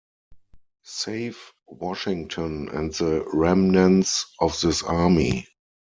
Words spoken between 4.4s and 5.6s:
of this army.